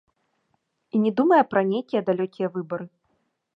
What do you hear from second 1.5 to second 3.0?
пра нейкія далёкія выбары.